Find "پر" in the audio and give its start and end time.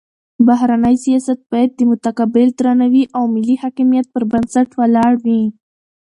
4.13-4.23